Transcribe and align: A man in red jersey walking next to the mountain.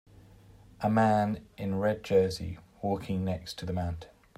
A 0.79 0.89
man 0.89 1.45
in 1.57 1.77
red 1.77 2.03
jersey 2.03 2.57
walking 2.81 3.23
next 3.23 3.59
to 3.59 3.67
the 3.67 3.73
mountain. 3.73 4.09